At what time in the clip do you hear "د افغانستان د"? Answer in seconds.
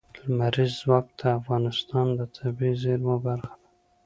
1.19-2.19